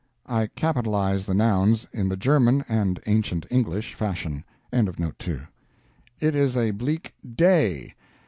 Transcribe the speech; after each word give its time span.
I 0.25 0.47
capitalize 0.47 1.27
the 1.27 1.35
nouns, 1.35 1.85
in 1.93 2.09
the 2.09 2.17
German 2.17 2.65
(and 2.67 2.99
ancient 3.05 3.45
English) 3.51 3.93
fashion. 3.93 4.43
It 4.73 5.43
is 6.33 6.57
a 6.57 6.71
bleak 6.71 7.13
Day. 7.35 7.93